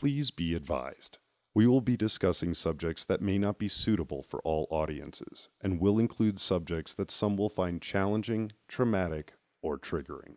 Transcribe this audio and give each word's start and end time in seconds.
Please 0.00 0.30
be 0.30 0.54
advised. 0.54 1.18
We 1.54 1.66
will 1.66 1.82
be 1.82 1.94
discussing 1.94 2.54
subjects 2.54 3.04
that 3.04 3.20
may 3.20 3.36
not 3.36 3.58
be 3.58 3.68
suitable 3.68 4.22
for 4.22 4.40
all 4.44 4.66
audiences 4.70 5.50
and 5.60 5.78
will 5.78 5.98
include 5.98 6.40
subjects 6.40 6.94
that 6.94 7.10
some 7.10 7.36
will 7.36 7.50
find 7.50 7.82
challenging, 7.82 8.52
traumatic, 8.66 9.34
or 9.60 9.78
triggering. 9.78 10.36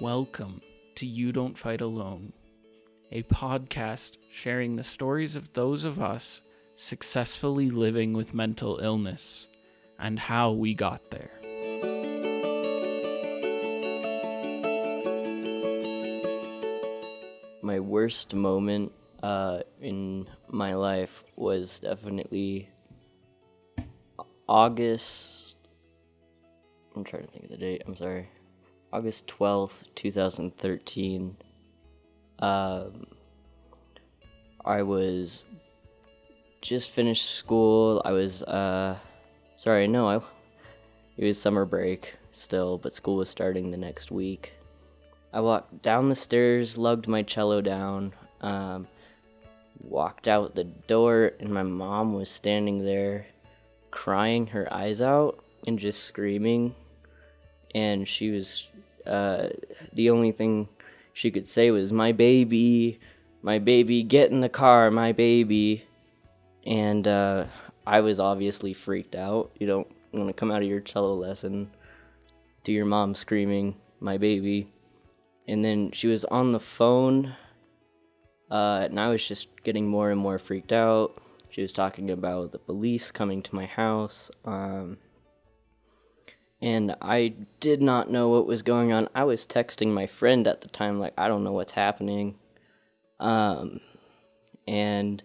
Welcome 0.00 0.62
to 0.94 1.04
You 1.04 1.30
Don't 1.30 1.58
Fight 1.58 1.82
Alone, 1.82 2.32
a 3.12 3.22
podcast 3.24 4.16
sharing 4.30 4.76
the 4.76 4.82
stories 4.82 5.36
of 5.36 5.52
those 5.52 5.84
of 5.84 6.00
us 6.00 6.40
successfully 6.74 7.68
living 7.68 8.14
with 8.14 8.32
mental 8.32 8.78
illness 8.78 9.46
and 9.98 10.18
how 10.18 10.52
we 10.52 10.72
got 10.72 11.10
there. 11.10 11.35
Worst 17.96 18.34
moment 18.34 18.92
uh, 19.22 19.60
in 19.80 20.28
my 20.50 20.74
life 20.74 21.24
was 21.36 21.80
definitely 21.80 22.68
August. 24.46 25.56
I'm 26.94 27.04
trying 27.04 27.24
to 27.24 27.30
think 27.30 27.44
of 27.44 27.50
the 27.52 27.56
date. 27.56 27.82
I'm 27.86 27.96
sorry. 27.96 28.28
August 28.92 29.26
12th, 29.28 29.84
2013. 29.94 31.38
Um, 32.40 33.06
I 34.62 34.82
was 34.82 35.46
just 36.60 36.90
finished 36.90 37.30
school. 37.30 38.02
I 38.04 38.12
was, 38.12 38.42
uh, 38.42 38.98
sorry, 39.56 39.88
no, 39.88 40.06
I, 40.06 40.16
it 41.16 41.24
was 41.24 41.40
summer 41.40 41.64
break 41.64 42.14
still, 42.30 42.76
but 42.76 42.92
school 42.92 43.16
was 43.16 43.30
starting 43.30 43.70
the 43.70 43.78
next 43.78 44.10
week. 44.10 44.52
I 45.36 45.40
walked 45.40 45.82
down 45.82 46.06
the 46.06 46.16
stairs, 46.16 46.78
lugged 46.78 47.08
my 47.08 47.22
cello 47.22 47.60
down, 47.60 48.14
um, 48.40 48.88
walked 49.82 50.28
out 50.28 50.54
the 50.54 50.64
door, 50.64 51.32
and 51.38 51.50
my 51.50 51.62
mom 51.62 52.14
was 52.14 52.30
standing 52.30 52.86
there 52.86 53.26
crying 53.90 54.46
her 54.46 54.72
eyes 54.72 55.02
out 55.02 55.44
and 55.66 55.78
just 55.78 56.04
screaming. 56.04 56.74
And 57.74 58.08
she 58.08 58.30
was, 58.30 58.66
uh, 59.04 59.48
the 59.92 60.08
only 60.08 60.32
thing 60.32 60.70
she 61.12 61.30
could 61.30 61.46
say 61.46 61.70
was, 61.70 61.92
My 61.92 62.12
baby, 62.12 62.98
my 63.42 63.58
baby, 63.58 64.02
get 64.04 64.30
in 64.30 64.40
the 64.40 64.48
car, 64.48 64.90
my 64.90 65.12
baby. 65.12 65.84
And 66.64 67.06
uh, 67.06 67.44
I 67.86 68.00
was 68.00 68.20
obviously 68.20 68.72
freaked 68.72 69.14
out. 69.14 69.50
You 69.60 69.66
don't 69.66 69.88
want 70.14 70.28
to 70.28 70.32
come 70.32 70.50
out 70.50 70.62
of 70.62 70.68
your 70.68 70.80
cello 70.80 71.14
lesson 71.14 71.70
to 72.64 72.72
your 72.72 72.86
mom 72.86 73.14
screaming, 73.14 73.76
My 74.00 74.16
baby 74.16 74.70
and 75.48 75.64
then 75.64 75.90
she 75.92 76.08
was 76.08 76.24
on 76.26 76.52
the 76.52 76.60
phone 76.60 77.34
uh, 78.50 78.86
and 78.88 78.98
i 78.98 79.08
was 79.08 79.26
just 79.26 79.48
getting 79.64 79.86
more 79.86 80.10
and 80.10 80.20
more 80.20 80.38
freaked 80.38 80.72
out. 80.72 81.20
She 81.48 81.62
was 81.62 81.72
talking 81.72 82.10
about 82.10 82.52
the 82.52 82.58
police 82.58 83.10
coming 83.10 83.42
to 83.42 83.54
my 83.54 83.66
house 83.66 84.30
um, 84.44 84.98
and 86.60 86.94
i 87.00 87.34
did 87.60 87.80
not 87.80 88.10
know 88.10 88.28
what 88.28 88.46
was 88.46 88.62
going 88.62 88.92
on. 88.92 89.08
I 89.14 89.24
was 89.24 89.46
texting 89.46 89.88
my 89.88 90.06
friend 90.06 90.46
at 90.46 90.60
the 90.60 90.68
time 90.68 90.98
like 91.00 91.14
i 91.18 91.28
don't 91.28 91.44
know 91.44 91.52
what's 91.52 91.72
happening. 91.72 92.36
Um, 93.18 93.80
and 94.68 95.22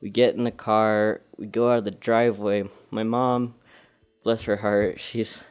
we 0.00 0.10
get 0.10 0.34
in 0.34 0.42
the 0.42 0.50
car 0.50 1.22
we 1.36 1.46
go 1.46 1.70
out 1.70 1.78
of 1.78 1.84
the 1.84 1.90
driveway. 1.90 2.64
My 2.90 3.02
mom 3.02 3.54
bless 4.22 4.44
her 4.44 4.56
heart 4.56 5.00
she's 5.00 5.42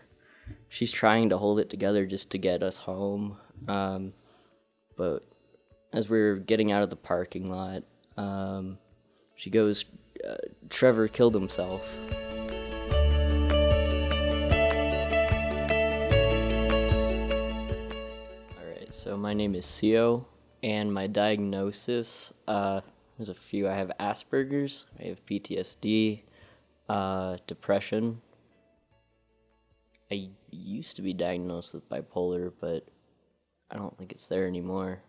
she's 0.73 0.91
trying 0.91 1.29
to 1.29 1.37
hold 1.37 1.59
it 1.59 1.69
together 1.69 2.05
just 2.05 2.31
to 2.31 2.37
get 2.37 2.63
us 2.63 2.77
home 2.77 3.37
um, 3.67 4.11
but 4.97 5.23
as 5.93 6.09
we 6.09 6.19
are 6.19 6.35
getting 6.35 6.71
out 6.71 6.81
of 6.81 6.89
the 6.89 6.95
parking 6.95 7.49
lot, 7.49 7.83
um, 8.17 8.77
she 9.35 9.49
goes, 9.49 9.85
uh, 10.27 10.35
Trevor 10.69 11.07
killed 11.07 11.35
himself. 11.35 11.87
Alright, 18.57 18.91
so 18.91 19.15
my 19.15 19.33
name 19.33 19.53
is 19.55 19.65
Sio, 19.65 20.25
and 20.63 20.91
my 20.91 21.05
diagnosis 21.07 22.33
uh, 22.47 22.81
there's 23.17 23.29
a 23.29 23.35
few. 23.35 23.69
I 23.69 23.73
have 23.73 23.91
Asperger's, 23.99 24.85
I 24.99 25.03
have 25.03 25.23
PTSD, 25.27 26.23
uh, 26.89 27.37
depression. 27.45 28.19
I 30.11 30.29
used 30.53 30.95
to 30.95 31.01
be 31.01 31.13
diagnosed 31.13 31.73
with 31.73 31.89
bipolar, 31.89 32.51
but 32.59 32.85
I 33.69 33.75
don't 33.75 33.97
think 33.97 34.11
it's 34.11 34.27
there 34.27 34.47
anymore. 34.47 34.99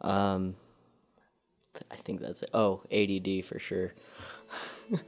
Um, 0.00 0.56
I 1.90 1.96
think 1.96 2.20
that's 2.20 2.42
it. 2.42 2.50
Oh, 2.52 2.82
ADD 2.90 3.44
for 3.44 3.58
sure. 3.58 3.94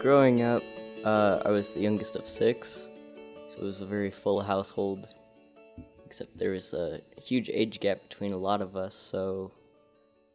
Growing 0.00 0.42
up, 0.42 0.62
uh, 1.04 1.40
I 1.44 1.50
was 1.50 1.70
the 1.70 1.80
youngest 1.80 2.16
of 2.16 2.28
six, 2.28 2.88
so 3.48 3.58
it 3.58 3.62
was 3.62 3.80
a 3.80 3.86
very 3.86 4.10
full 4.10 4.40
household. 4.40 5.06
Except 6.12 6.36
there 6.36 6.50
was 6.50 6.74
a 6.74 7.00
huge 7.16 7.48
age 7.48 7.80
gap 7.80 8.06
between 8.06 8.34
a 8.34 8.36
lot 8.36 8.60
of 8.60 8.76
us, 8.76 8.94
so 8.94 9.50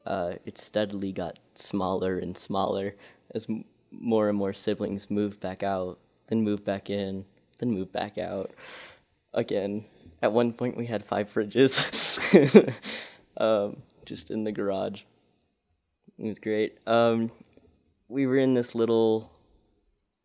uh, 0.07 0.33
it 0.43 0.57
steadily 0.57 1.11
got 1.11 1.37
smaller 1.53 2.17
and 2.17 2.35
smaller 2.35 2.95
as 3.35 3.45
m- 3.47 3.63
more 3.91 4.27
and 4.27 4.35
more 4.35 4.53
siblings 4.53 5.11
moved 5.11 5.39
back 5.39 5.61
out, 5.61 5.99
then 6.29 6.41
moved 6.41 6.65
back 6.65 6.89
in, 6.89 7.23
then 7.59 7.69
moved 7.69 7.91
back 7.91 8.17
out 8.17 8.55
again. 9.35 9.85
At 10.23 10.33
one 10.33 10.51
point, 10.51 10.75
we 10.75 10.87
had 10.87 11.05
five 11.05 11.31
fridges 11.31 11.77
um, 13.37 13.77
just 14.03 14.31
in 14.31 14.43
the 14.43 14.51
garage. 14.51 15.03
It 16.17 16.25
was 16.25 16.39
great. 16.39 16.79
Um, 16.87 17.29
we 18.07 18.25
were 18.25 18.39
in 18.39 18.55
this 18.55 18.73
little, 18.73 19.29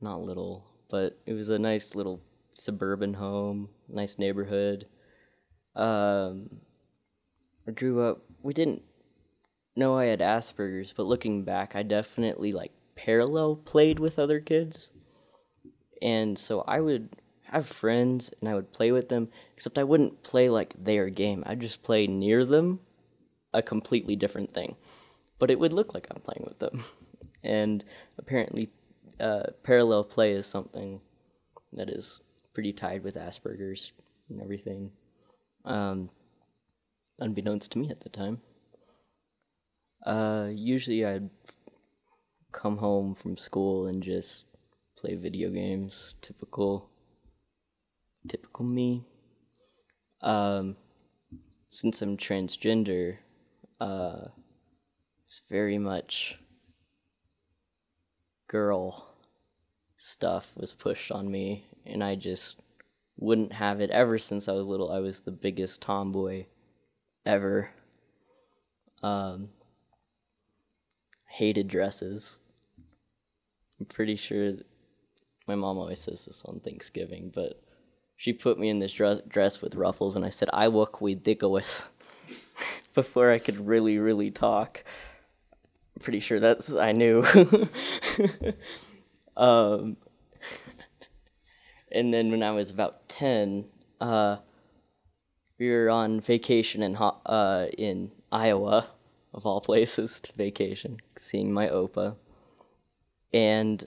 not 0.00 0.22
little, 0.22 0.64
but 0.88 1.18
it 1.26 1.34
was 1.34 1.50
a 1.50 1.58
nice 1.58 1.94
little 1.94 2.22
suburban 2.54 3.12
home, 3.12 3.68
nice 3.86 4.16
neighborhood. 4.18 4.86
Um, 5.74 6.50
I 7.66 7.70
grew 7.72 8.02
up. 8.02 8.22
We 8.42 8.52
didn't 8.52 8.82
know 9.76 9.96
I 9.96 10.06
had 10.06 10.20
Asperger's, 10.20 10.92
but 10.92 11.06
looking 11.06 11.44
back, 11.44 11.74
I 11.74 11.82
definitely 11.82 12.52
like 12.52 12.72
parallel 12.94 13.56
played 13.56 13.98
with 13.98 14.18
other 14.18 14.40
kids. 14.40 14.92
And 16.00 16.38
so 16.38 16.62
I 16.62 16.80
would 16.80 17.08
have 17.44 17.66
friends 17.66 18.30
and 18.40 18.48
I 18.48 18.54
would 18.54 18.72
play 18.72 18.92
with 18.92 19.08
them, 19.08 19.28
except 19.54 19.78
I 19.78 19.84
wouldn't 19.84 20.22
play 20.22 20.48
like 20.48 20.74
their 20.82 21.08
game. 21.10 21.42
I'd 21.46 21.60
just 21.60 21.82
play 21.82 22.06
near 22.06 22.44
them, 22.44 22.80
a 23.54 23.62
completely 23.62 24.16
different 24.16 24.52
thing. 24.52 24.76
But 25.38 25.50
it 25.50 25.58
would 25.58 25.72
look 25.72 25.94
like 25.94 26.06
I'm 26.10 26.20
playing 26.20 26.44
with 26.46 26.58
them. 26.58 26.84
And 27.44 27.84
apparently, 28.18 28.70
uh, 29.18 29.42
parallel 29.64 30.04
play 30.04 30.30
is 30.30 30.46
something 30.46 31.00
that 31.72 31.90
is 31.90 32.20
pretty 32.54 32.72
tied 32.72 33.02
with 33.02 33.16
Asperger's 33.16 33.90
and 34.28 34.40
everything, 34.40 34.92
um, 35.64 36.10
unbeknownst 37.18 37.72
to 37.72 37.78
me 37.78 37.90
at 37.90 38.00
the 38.00 38.08
time. 38.08 38.40
Uh, 40.04 40.48
usually 40.52 41.04
I'd 41.04 41.30
come 42.50 42.76
home 42.78 43.14
from 43.14 43.36
school 43.36 43.86
and 43.86 44.02
just 44.02 44.44
play 44.96 45.14
video 45.14 45.50
games. 45.50 46.14
Typical, 46.20 46.90
typical 48.28 48.64
me. 48.64 49.04
Um, 50.20 50.76
since 51.70 52.02
I'm 52.02 52.16
transgender, 52.16 53.16
uh, 53.80 54.28
it's 55.26 55.42
very 55.50 55.78
much 55.78 56.36
girl 58.48 59.08
stuff 59.96 60.50
was 60.56 60.72
pushed 60.72 61.10
on 61.10 61.30
me, 61.30 61.64
and 61.86 62.04
I 62.04 62.16
just 62.16 62.58
wouldn't 63.18 63.52
have 63.52 63.80
it. 63.80 63.90
Ever 63.90 64.18
since 64.18 64.48
I 64.48 64.52
was 64.52 64.66
little, 64.66 64.90
I 64.90 64.98
was 64.98 65.20
the 65.20 65.30
biggest 65.30 65.80
tomboy 65.80 66.46
ever. 67.24 67.70
Um, 69.02 69.48
hated 71.28 71.68
dresses. 71.68 72.38
I'm 73.80 73.86
pretty 73.86 74.16
sure 74.16 74.54
my 75.48 75.54
mom 75.54 75.78
always 75.78 75.98
says 75.98 76.26
this 76.26 76.44
on 76.46 76.60
Thanksgiving, 76.60 77.32
but 77.34 77.60
she 78.16 78.32
put 78.32 78.58
me 78.58 78.68
in 78.68 78.78
this 78.78 78.92
dress, 78.92 79.20
dress 79.28 79.60
with 79.60 79.74
ruffles, 79.74 80.14
and 80.14 80.24
I 80.24 80.28
said, 80.28 80.48
I 80.52 80.68
walk 80.68 81.00
ridiculous 81.00 81.88
before 82.94 83.32
I 83.32 83.38
could 83.38 83.66
really, 83.66 83.98
really 83.98 84.30
talk. 84.30 84.84
I'm 85.96 86.02
pretty 86.02 86.20
sure 86.20 86.38
that's, 86.38 86.72
I 86.72 86.92
knew. 86.92 87.24
um, 89.36 89.96
and 91.92 92.12
then 92.12 92.30
when 92.30 92.42
I 92.42 92.50
was 92.50 92.70
about 92.70 93.08
10, 93.08 93.64
uh, 94.00 94.36
we 95.58 95.70
were 95.70 95.90
on 95.90 96.20
vacation 96.20 96.82
in, 96.82 96.96
uh, 96.96 97.66
in 97.78 98.10
Iowa 98.32 98.88
of 99.34 99.46
all 99.46 99.60
places, 99.60 100.20
to 100.20 100.32
vacation, 100.32 100.98
seeing 101.16 101.52
my 101.52 101.68
Opa. 101.68 102.16
And 103.32 103.86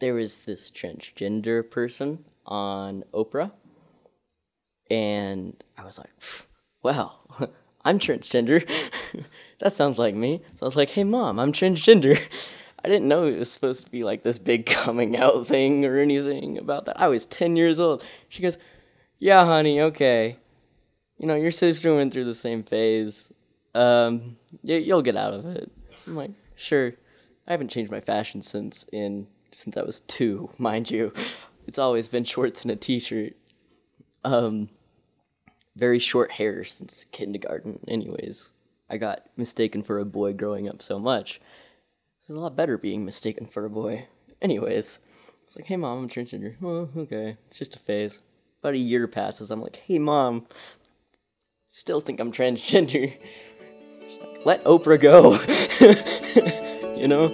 there 0.00 0.14
was 0.14 0.38
this 0.38 0.70
transgender 0.70 1.68
person 1.68 2.24
on 2.44 3.04
Oprah. 3.12 3.52
And 4.90 5.62
I 5.76 5.84
was 5.84 5.98
like, 5.98 6.10
well, 6.82 7.20
I'm 7.84 7.98
transgender. 7.98 8.68
that 9.60 9.72
sounds 9.74 9.98
like 9.98 10.14
me. 10.14 10.42
So 10.56 10.62
I 10.62 10.64
was 10.64 10.76
like, 10.76 10.90
hey, 10.90 11.04
mom, 11.04 11.38
I'm 11.38 11.52
transgender. 11.52 12.20
I 12.86 12.88
didn't 12.88 13.08
know 13.08 13.26
it 13.26 13.36
was 13.36 13.50
supposed 13.50 13.84
to 13.84 13.90
be 13.90 14.04
like 14.04 14.22
this 14.22 14.38
big 14.38 14.64
coming 14.66 15.16
out 15.16 15.48
thing 15.48 15.84
or 15.84 15.98
anything 15.98 16.56
about 16.56 16.84
that. 16.86 17.00
I 17.00 17.08
was 17.08 17.26
10 17.26 17.56
years 17.56 17.80
old. 17.80 18.04
She 18.28 18.42
goes, 18.42 18.58
yeah, 19.18 19.44
honey, 19.44 19.80
okay. 19.80 20.38
You 21.18 21.26
know, 21.26 21.34
your 21.34 21.50
sister 21.50 21.92
went 21.96 22.12
through 22.12 22.26
the 22.26 22.34
same 22.34 22.62
phase. 22.62 23.32
Um, 23.74 24.36
you'll 24.62 25.02
get 25.02 25.16
out 25.16 25.34
of 25.34 25.46
it. 25.46 25.72
I'm 26.06 26.14
like, 26.14 26.30
sure. 26.54 26.92
I 27.48 27.50
haven't 27.50 27.72
changed 27.72 27.90
my 27.90 28.00
fashion 28.00 28.40
since 28.40 28.86
in 28.92 29.26
since 29.50 29.76
I 29.76 29.82
was 29.82 30.00
two, 30.00 30.50
mind 30.58 30.88
you. 30.88 31.12
It's 31.66 31.80
always 31.80 32.06
been 32.06 32.24
shorts 32.24 32.62
and 32.62 32.70
a 32.70 32.76
t-shirt. 32.76 33.32
Um, 34.22 34.68
very 35.74 35.98
short 35.98 36.30
hair 36.30 36.62
since 36.62 37.04
kindergarten. 37.10 37.80
Anyways, 37.88 38.50
I 38.88 38.96
got 38.96 39.26
mistaken 39.36 39.82
for 39.82 39.98
a 39.98 40.04
boy 40.04 40.34
growing 40.34 40.68
up 40.68 40.82
so 40.82 41.00
much. 41.00 41.40
It's 42.28 42.36
a 42.36 42.40
lot 42.40 42.56
better 42.56 42.76
being 42.76 43.04
mistaken 43.04 43.46
for 43.46 43.64
a 43.64 43.70
boy. 43.70 44.08
Anyways, 44.42 44.98
it's 45.44 45.54
like, 45.54 45.66
hey 45.66 45.76
mom, 45.76 45.98
I'm 45.98 46.08
transgender. 46.08 46.56
Oh, 46.60 46.88
okay, 47.02 47.36
it's 47.46 47.56
just 47.56 47.76
a 47.76 47.78
phase. 47.78 48.18
About 48.60 48.74
a 48.74 48.78
year 48.78 49.06
passes. 49.06 49.52
I'm 49.52 49.62
like, 49.62 49.76
hey 49.76 50.00
mom, 50.00 50.48
still 51.68 52.00
think 52.00 52.18
I'm 52.18 52.32
transgender. 52.32 53.16
She's 54.08 54.20
like, 54.20 54.44
let 54.44 54.64
Oprah 54.64 55.00
go. 55.00 55.34
you 56.96 57.06
know? 57.06 57.28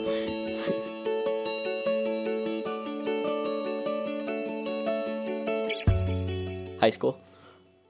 High 6.80 6.90
school. 6.90 7.18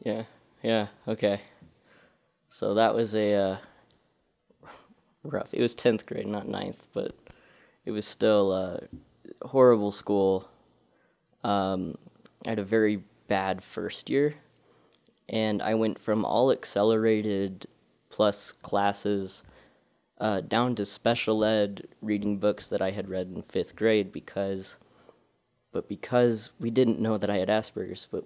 Yeah, 0.05 0.22
yeah, 0.62 0.87
okay. 1.08 1.40
So 2.48 2.75
that 2.75 2.94
was 2.94 3.16
a 3.16 3.34
uh, 3.34 3.56
rough. 5.24 5.52
It 5.52 5.62
was 5.62 5.74
10th 5.74 6.06
grade, 6.06 6.26
not 6.26 6.46
9th, 6.46 6.78
but 6.92 7.14
it 7.84 7.90
was 7.90 8.06
still 8.06 8.52
a 8.52 8.80
horrible 9.42 9.92
school. 9.92 10.48
Um, 11.44 11.96
I 12.46 12.50
had 12.50 12.58
a 12.58 12.64
very 12.64 13.02
bad 13.28 13.62
first 13.62 14.10
year, 14.10 14.34
and 15.28 15.62
I 15.62 15.74
went 15.74 15.98
from 15.98 16.24
all 16.24 16.50
accelerated 16.52 17.66
plus 18.10 18.52
classes 18.52 19.44
uh, 20.19 20.40
down 20.40 20.74
to 20.76 20.84
special 20.84 21.44
ed 21.44 21.86
reading 22.00 22.38
books 22.38 22.69
that 22.69 22.82
I 22.82 22.90
had 22.90 23.08
read 23.08 23.32
in 23.34 23.42
fifth 23.42 23.74
grade 23.74 24.12
because, 24.12 24.78
but 25.72 25.88
because 25.88 26.50
we 26.60 26.70
didn't 26.70 27.00
know 27.00 27.19
that 27.19 27.30
I 27.30 27.38
had 27.38 27.48
Asperger's, 27.48 28.06
but 28.10 28.24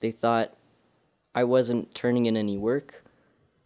they 0.00 0.10
thought 0.10 0.56
I 1.34 1.44
wasn't 1.44 1.94
turning 1.94 2.26
in 2.26 2.36
any 2.36 2.56
work, 2.56 3.04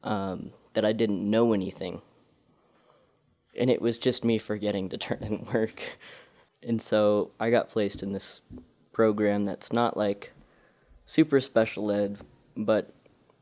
um, 0.03 0.51
that 0.75 0.85
I 0.85 0.93
didn't 0.93 1.29
know 1.29 1.53
anything 1.53 2.01
and 3.59 3.71
it 3.71 3.81
was 3.81 3.99
just 3.99 4.25
me 4.25 4.39
forgetting 4.39 4.89
to 4.91 4.99
turn 4.99 5.23
in 5.23 5.47
work. 5.53 5.81
And 6.63 6.81
so 6.81 7.31
I 7.41 7.51
got 7.51 7.71
placed 7.71 8.03
in 8.03 8.13
this 8.13 8.41
program 8.93 9.45
that's 9.45 9.73
not 9.73 9.97
like 9.97 10.33
super 11.07 11.41
special 11.41 11.91
ed, 11.91 12.19
but 12.57 12.93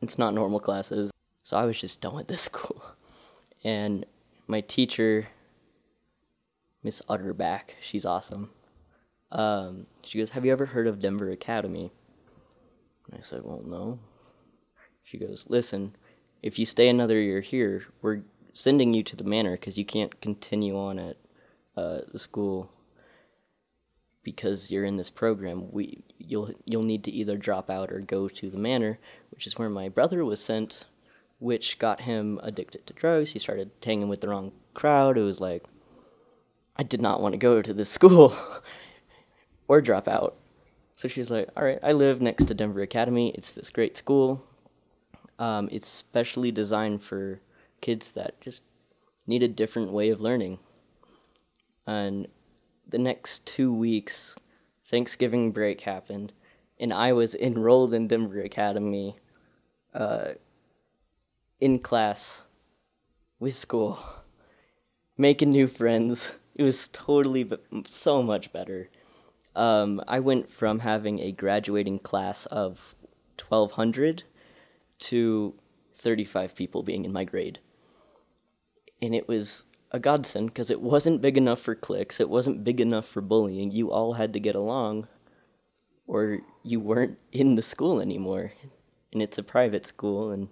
it's 0.01 0.19
not 0.19 0.35
normal 0.35 0.61
classes. 0.61 1.11
So 1.43 1.57
I 1.57 1.65
was 1.65 1.81
just 1.81 2.01
done 2.01 2.15
with 2.15 2.29
this 2.29 2.41
school. 2.51 2.83
And 3.65 4.07
my 4.47 4.61
teacher, 4.63 5.27
Miss 6.83 7.03
Utterback, 7.09 7.75
she's 7.83 8.05
awesome. 8.05 8.51
Um, 9.33 9.87
she 10.03 10.19
goes, 10.19 10.31
Have 10.31 10.47
you 10.47 10.53
ever 10.53 10.67
heard 10.67 10.87
of 10.87 11.01
Denver 11.01 11.31
Academy? 11.31 11.91
And 13.11 13.19
I 13.19 13.23
said, 13.23 13.43
Well, 13.45 13.63
no. 13.67 13.99
She 15.05 15.19
goes, 15.19 15.47
Listen, 15.49 15.95
if 16.43 16.59
you 16.59 16.65
stay 16.65 16.89
another 16.89 17.21
year 17.21 17.41
here, 17.41 17.85
we're 18.01 18.21
sending 18.59 18.93
you 18.93 19.05
to 19.05 19.15
the 19.15 19.23
manor 19.23 19.53
because 19.53 19.79
you 19.79 19.85
can't 19.85 20.21
continue 20.21 20.77
on 20.77 20.99
at 20.99 21.17
uh, 21.77 22.01
the 22.13 22.19
school 22.19 22.69
because 24.25 24.69
you're 24.69 24.85
in 24.85 24.97
this 24.97 25.11
program. 25.11 25.71
We 25.71 26.03
you'll 26.19 26.51
you'll 26.65 26.83
need 26.83 27.05
to 27.05 27.13
either 27.13 27.37
drop 27.37 27.71
out 27.71 27.93
or 27.93 28.01
go 28.01 28.29
to 28.29 28.51
the 28.51 28.59
manor, 28.59 28.99
which 29.31 29.47
is 29.47 29.57
where 29.57 29.71
my 29.71 29.89
brother 29.89 30.25
was 30.25 30.41
sent, 30.41 30.87
which 31.39 31.79
got 31.79 32.01
him 32.01 32.41
addicted 32.43 32.85
to 32.89 32.95
drugs. 32.95 33.31
He 33.31 33.39
started 33.39 33.71
hanging 33.83 34.09
with 34.09 34.21
the 34.21 34.29
wrong 34.29 34.51
crowd. 34.75 35.17
It 35.17 35.23
was 35.23 35.41
like 35.41 35.63
I 36.77 36.83
did 36.83 37.01
not 37.01 37.21
want 37.21 37.35
to 37.35 37.39
go 37.39 37.63
to 37.63 37.73
this 37.73 37.89
school 37.99 38.37
or 39.69 39.81
drop 39.81 40.09
out. 40.09 40.35
So 40.97 41.07
she's 41.07 41.31
like, 41.31 41.49
"All 41.57 41.63
right, 41.63 41.79
I 41.81 41.93
live 41.93 42.21
next 42.21 42.47
to 42.47 42.55
Denver 42.55 42.83
Academy. 42.83 43.31
It's 43.37 43.53
this 43.53 43.71
great 43.71 43.97
school. 43.97 44.45
Um, 45.39 45.69
it's 45.71 45.87
specially 45.87 46.51
designed 46.51 47.05
for 47.05 47.41
kids 47.81 48.11
that 48.13 48.41
just 48.41 48.63
need 49.27 49.43
a 49.43 49.49
different 49.49 49.93
way 49.93 50.09
of 50.09 50.21
learning. 50.21 50.59
And 51.87 52.27
the 52.89 52.99
next 52.99 53.47
two 53.47 53.73
weeks, 53.73 54.35
Thanksgiving 54.91 55.53
break 55.53 55.83
happened, 55.83 56.33
and 56.81 56.93
I 56.93 57.13
was 57.13 57.35
enrolled 57.35 57.95
in 57.95 58.09
Denver 58.09 58.41
Academy 58.41 59.17
uh, 59.95 60.33
in 61.61 61.79
class 61.79 62.45
with 63.39 63.57
school, 63.57 63.99
making 65.19 65.51
new 65.51 65.67
friends. 65.67 66.33
It 66.55 66.63
was 66.63 66.89
totally 66.89 67.49
so 67.87 68.23
much 68.23 68.53
better. 68.53 68.89
Um, 69.55 70.01
I 70.09 70.21
went 70.21 70.51
from 70.51 70.81
having 70.81 71.21
a 71.21 71.33
graduating 71.33 72.01
class 72.01 72.47
of 72.47 72.95
1,200 73.49 74.25
to 75.01 75.55
35 75.97 76.55
people 76.55 76.83
being 76.83 77.05
in 77.05 77.13
my 77.13 77.25
grade 77.25 77.59
and 79.01 79.15
it 79.15 79.29
was 79.29 79.65
a 79.91 79.99
godsend 79.99 80.49
because 80.49 80.71
it 80.71 80.81
wasn't 80.81 81.23
big 81.23 81.37
enough 81.37 81.61
for 81.61 81.75
cliques, 81.75 82.21
it 82.21 82.29
wasn't 82.29 82.65
big 82.65 82.81
enough 82.81 83.07
for 83.07 83.21
bullying. 83.21 83.71
You 83.71 83.91
all 83.91 84.13
had 84.13 84.33
to 84.35 84.41
get 84.41 84.55
along, 84.55 85.09
or 86.07 86.41
you 86.63 86.81
weren't 86.81 87.19
in 87.33 87.55
the 87.55 87.63
school 87.63 88.01
anymore. 88.01 88.53
And 89.13 89.23
it's 89.23 89.39
a 89.39 89.43
private 89.43 89.87
school, 89.87 90.31
and 90.33 90.49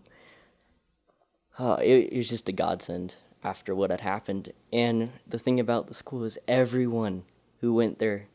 uh, 1.58 1.76
it, 1.82 2.12
it 2.12 2.16
was 2.16 2.28
just 2.28 2.48
a 2.48 2.52
godsend 2.52 3.14
after 3.44 3.74
what 3.74 3.90
had 3.90 4.00
happened. 4.00 4.52
And 4.72 5.10
the 5.26 5.38
thing 5.38 5.60
about 5.60 5.88
the 5.88 5.94
school 5.94 6.24
is, 6.24 6.38
everyone 6.48 7.24
who 7.60 7.74
went 7.74 7.98
there 7.98 8.28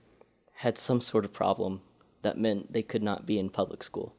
had 0.53 0.77
some 0.77 1.01
sort 1.01 1.25
of 1.25 1.34
problem 1.34 1.82
that 2.22 2.38
meant 2.38 2.72
they 2.72 2.84
could 2.84 3.01
not 3.01 3.25
be 3.25 3.39
in 3.39 3.50
public 3.50 3.84
school. 3.84 4.13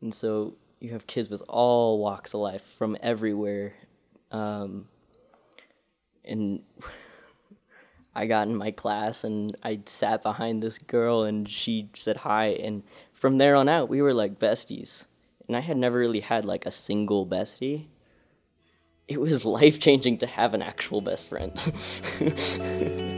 And 0.00 0.12
so 0.12 0.54
you 0.80 0.90
have 0.90 1.06
kids 1.06 1.30
with 1.30 1.42
all 1.48 2.00
walks 2.00 2.34
of 2.34 2.40
life 2.40 2.64
from 2.76 2.96
everywhere 3.00 3.74
um, 4.32 4.88
and 6.24 6.62
I 8.14 8.26
got 8.26 8.48
in 8.48 8.56
my 8.56 8.70
class 8.70 9.24
and 9.24 9.54
I 9.62 9.80
sat 9.86 10.22
behind 10.22 10.62
this 10.62 10.78
girl 10.78 11.22
and 11.22 11.48
she 11.48 11.88
said 11.94 12.16
hi. 12.16 12.48
And 12.48 12.82
from 13.12 13.38
there 13.38 13.54
on 13.54 13.68
out, 13.68 13.88
we 13.88 14.02
were 14.02 14.14
like 14.14 14.38
besties. 14.38 15.06
And 15.46 15.56
I 15.56 15.60
had 15.60 15.76
never 15.76 15.98
really 15.98 16.20
had 16.20 16.44
like 16.44 16.66
a 16.66 16.70
single 16.70 17.26
bestie. 17.26 17.86
It 19.08 19.20
was 19.20 19.44
life 19.46 19.78
changing 19.78 20.18
to 20.18 20.26
have 20.26 20.54
an 20.54 20.62
actual 20.62 21.00
best 21.00 21.26
friend. 21.26 21.52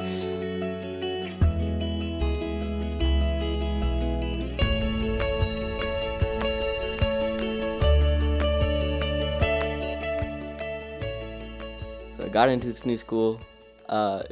got 12.35 12.49
into 12.49 12.67
this 12.67 12.85
new 12.85 12.97
school. 12.97 13.41
Uh, 13.89 14.25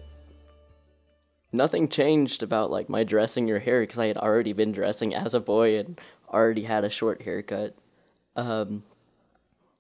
nothing 1.53 1.89
changed 1.89 2.43
about 2.43 2.69
like 2.69 2.89
my 2.89 3.05
dressing 3.05 3.47
your 3.47 3.61
hair 3.61 3.83
because 3.83 4.01
I 4.01 4.09
had 4.09 4.19
already 4.19 4.53
been 4.53 4.73
dressing 4.73 5.15
as 5.15 5.35
a 5.35 5.41
boy 5.41 5.79
and 5.79 6.01
already 6.29 6.65
had 6.65 6.83
a 6.83 6.91
short 6.91 7.23
haircut. 7.23 7.77
Um, 8.35 8.83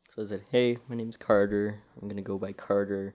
so 0.08 0.22
I 0.22 0.26
said, 0.26 0.44
"Hey, 0.52 0.78
my 0.88 0.94
name's 0.94 1.16
Carter. 1.16 1.82
I'm 2.00 2.06
gonna 2.06 2.22
go 2.22 2.38
by 2.38 2.52
Carter. 2.52 3.12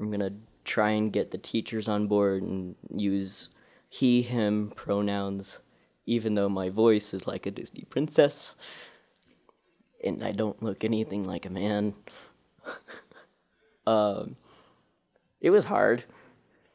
I'm 0.00 0.10
gonna 0.10 0.32
try 0.64 0.92
and 0.92 1.12
get 1.12 1.32
the 1.32 1.38
teachers 1.38 1.86
on 1.86 2.06
board 2.06 2.42
and 2.42 2.76
use 2.96 3.50
he, 3.90 4.22
him 4.22 4.72
pronouns, 4.74 5.60
even 6.06 6.32
though 6.32 6.48
my 6.48 6.70
voice 6.70 7.12
is 7.12 7.26
like 7.26 7.44
a 7.44 7.50
Disney 7.50 7.84
princess 7.90 8.56
and 10.02 10.24
I 10.24 10.32
don't 10.32 10.62
look 10.62 10.82
anything 10.82 11.24
like 11.24 11.44
a 11.44 11.50
man." 11.50 11.92
um, 13.86 14.36
it 15.40 15.50
was 15.50 15.66
hard. 15.66 16.04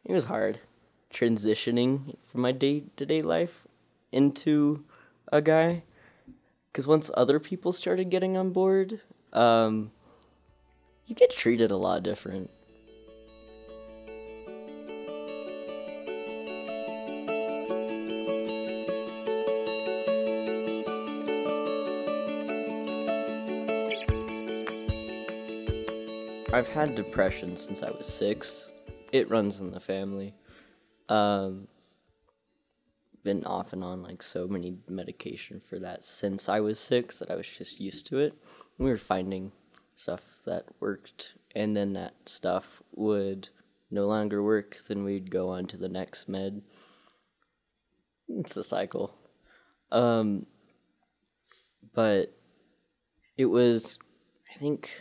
It 0.06 0.13
was 0.13 0.25
hard 0.25 0.60
transitioning 1.13 2.15
from 2.32 2.41
my 2.41 2.51
day 2.51 2.84
to 2.98 3.06
day 3.06 3.22
life 3.22 3.68
into 4.12 4.84
a 5.32 5.41
guy. 5.41 5.84
Because 6.72 6.88
once 6.88 7.12
other 7.15 7.39
people 7.39 7.74
started 7.74 8.10
getting 8.10 8.38
on 8.38 8.51
board, 8.51 9.01
um, 9.34 9.91
you 11.06 11.15
get 11.15 11.32
treated 11.32 11.72
a 11.72 11.77
lot 11.77 12.03
different. 12.03 12.50
I've 26.62 26.70
had 26.70 26.94
depression 26.94 27.58
since 27.58 27.82
I 27.82 27.89
was 27.89 28.06
six. 28.06 28.70
It 29.12 29.32
runs 29.32 29.62
in 29.62 29.72
the 29.72 29.80
family. 29.80 30.36
Um, 31.10 31.68
been 33.24 33.44
off 33.46 33.74
and 33.74 33.84
on 33.84 34.03
like 34.03 34.22
so 34.22 34.48
many 34.48 34.77
medication 34.88 35.60
for 35.68 35.80
that 35.80 36.06
since 36.06 36.50
I 36.50 36.60
was 36.60 36.77
six 36.77 37.18
that 37.18 37.32
I 37.32 37.36
was 37.36 37.48
just 37.48 37.80
used 37.80 38.06
to 38.08 38.20
it. 38.20 38.36
We 38.77 38.91
were 38.91 39.00
finding 39.00 39.51
stuff 39.96 40.22
that 40.46 40.65
worked, 40.80 41.34
and 41.56 41.75
then 41.75 41.94
that 41.94 42.13
stuff 42.27 42.84
would 42.94 43.50
no 43.89 44.06
longer 44.06 44.44
work. 44.44 44.77
Then 44.88 45.03
we'd 45.03 45.32
go 45.32 45.50
on 45.50 45.65
to 45.65 45.77
the 45.77 45.89
next 45.89 46.30
med. 46.30 46.62
It's 48.30 48.56
a 48.56 48.63
cycle. 48.63 49.15
Um, 49.91 50.46
but 51.96 52.38
it 53.36 53.46
was, 53.46 53.98
I 54.56 54.60
think, 54.60 54.91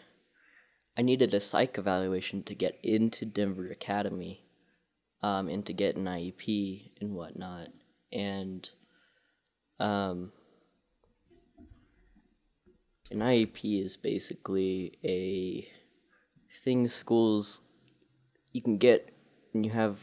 I 0.96 1.02
needed 1.02 1.34
a 1.34 1.40
psych 1.40 1.78
evaluation 1.78 2.42
to 2.44 2.54
get 2.54 2.78
into 2.82 3.24
Denver 3.24 3.68
Academy, 3.70 4.44
um, 5.22 5.48
and 5.48 5.64
to 5.66 5.72
get 5.72 5.96
an 5.96 6.04
IEP 6.04 6.92
and 7.00 7.14
whatnot, 7.14 7.68
and 8.12 8.68
um, 9.78 10.32
an 13.10 13.18
IEP 13.18 13.84
is 13.84 13.96
basically 13.96 14.98
a 15.04 15.68
thing 16.64 16.88
schools 16.88 17.62
you 18.52 18.60
can 18.62 18.76
get 18.76 19.10
when 19.52 19.64
you 19.64 19.70
have 19.70 19.98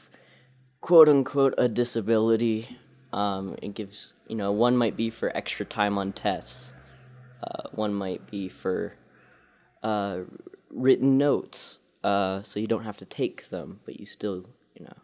quote 0.81 1.09
unquote 1.09 1.53
a 1.57 1.67
disability. 1.67 2.77
Um, 3.13 3.55
it 3.61 3.73
gives 3.73 4.13
you 4.27 4.35
know 4.35 4.51
one 4.51 4.75
might 4.75 4.97
be 4.97 5.09
for 5.09 5.35
extra 5.35 5.65
time 5.65 5.97
on 5.97 6.11
tests, 6.11 6.73
uh, 7.43 7.69
one 7.71 7.93
might 7.93 8.29
be 8.29 8.49
for 8.49 8.93
uh, 9.83 10.19
written 10.69 11.17
notes, 11.17 11.79
uh, 12.03 12.41
so 12.43 12.59
you 12.59 12.67
don't 12.67 12.83
have 12.83 12.97
to 12.97 13.05
take 13.05 13.49
them, 13.49 13.79
but 13.85 13.99
you 13.99 14.05
still 14.05 14.45
you 14.75 14.85
know, 14.85 14.97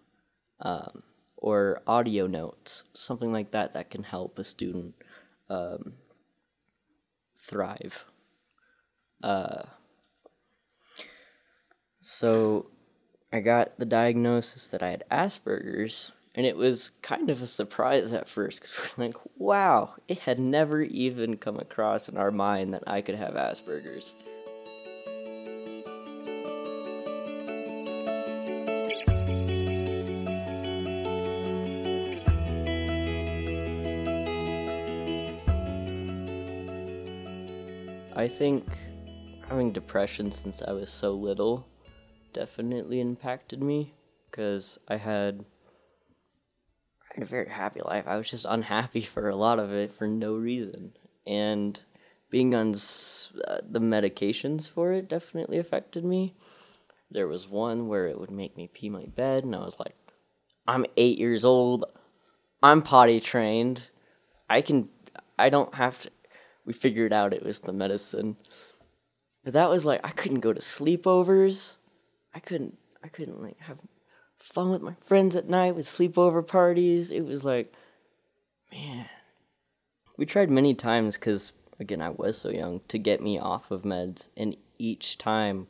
um, 0.62 1.03
or 1.38 1.82
audio 1.88 2.27
notes, 2.27 2.84
something 2.93 3.32
like 3.32 3.51
that 3.51 3.74
that 3.74 3.89
can 3.89 4.03
help 4.03 4.39
a 4.39 4.43
student 4.43 4.93
um, 5.50 5.93
thrive. 7.39 8.05
Uh, 9.22 9.63
so 12.01 12.67
I 13.32 13.39
got 13.39 13.79
the 13.79 13.86
diagnosis 13.86 14.67
that 14.67 14.84
I 14.84 14.89
had 14.91 15.03
Asperger's, 15.10 16.12
and 16.36 16.46
it 16.46 16.58
was 16.58 16.91
kind 17.01 17.29
of 17.29 17.41
a 17.41 17.48
surprise 17.48 18.13
at 18.13 18.29
first 18.29 18.62
because 18.62 18.75
we're 18.98 19.05
like, 19.05 19.17
wow, 19.38 19.96
it 20.08 20.20
had 20.20 20.39
never 20.39 20.82
even 20.82 21.38
come 21.38 21.58
across 21.60 22.10
in 22.10 22.17
our 22.17 22.32
mind 22.32 22.74
that 22.74 22.84
I 22.88 23.01
could 23.01 23.15
have 23.15 23.34
Asperger's. 23.34 24.13
I 38.24 38.30
think 38.30 38.63
having 39.50 39.74
depression 39.74 40.32
since 40.32 40.62
I 40.62 40.72
was 40.72 40.89
so 40.89 41.12
little 41.12 41.68
definitely 42.32 43.01
impacted 43.01 43.62
me 43.62 43.96
because 44.32 44.80
I 44.88 44.96
had 44.96 45.44
I 47.01 47.15
had 47.15 47.24
a 47.24 47.30
very 47.30 47.50
happy 47.50 47.82
life. 47.84 48.06
I 48.08 48.15
was 48.15 48.30
just 48.30 48.46
unhappy 48.48 49.01
for 49.13 49.27
a 49.27 49.36
lot 49.36 49.60
of 49.60 49.74
it 49.74 49.94
for 49.94 50.08
no 50.08 50.36
reason, 50.36 50.94
and 51.27 51.77
being 52.30 52.56
on 52.56 52.70
uh, 52.70 53.58
the 53.70 53.82
medications 53.82 54.70
for 54.70 54.94
it 54.94 55.10
definitely 55.10 55.58
affected 55.58 56.06
me. 56.06 56.34
There 57.12 57.27
was 57.27 57.50
one 57.50 57.89
where 57.89 58.08
it 58.08 58.18
would 58.18 58.32
make 58.32 58.56
me 58.56 58.70
pee 58.74 58.88
my 58.88 59.03
bed, 59.03 59.44
and 59.44 59.53
I 59.53 59.65
was 59.65 59.77
like, 59.77 59.96
"I'm 60.65 60.86
eight 60.96 61.18
years 61.18 61.44
old. 61.44 61.84
I'm 62.62 62.84
potty 62.84 63.20
trained. 63.20 63.84
I 64.50 64.62
can. 64.62 64.88
I 65.38 65.50
don't 65.50 65.75
have 65.75 66.00
to." 66.03 66.10
We 66.65 66.74
figured 66.74 67.13
out 67.13 67.34
it 67.34 67.43
was 67.43 67.60
the 67.60 67.74
medicine. 67.74 68.38
But 69.43 69.53
that 69.53 69.70
was 69.70 69.86
like 69.86 70.01
I 70.03 70.12
couldn't 70.12 70.39
go 70.39 70.53
to 70.53 70.62
sleepovers. 70.62 71.74
I 72.34 72.39
couldn't 72.39 72.77
I 73.03 73.10
couldn't 73.10 73.41
like 73.41 73.60
have 73.60 73.77
fun 74.39 74.72
with 74.72 74.82
my 74.82 74.96
friends 75.01 75.36
at 75.36 75.50
night 75.50 75.75
with 75.75 75.86
sleepover 75.86 76.46
parties. 76.46 77.12
It 77.12 77.25
was 77.25 77.43
like 77.43 77.74
man. 78.72 79.08
We 80.17 80.25
tried 80.25 80.50
many 80.50 80.74
times 80.74 81.17
cuz 81.17 81.51
again 81.79 82.01
I 82.01 82.10
was 82.10 82.38
so 82.38 82.50
young 82.50 82.82
to 82.88 82.98
get 82.98 83.22
me 83.22 83.38
off 83.38 83.72
of 83.72 83.82
meds 83.82 84.29
and 84.38 84.55
each 84.77 85.17
time 85.17 85.67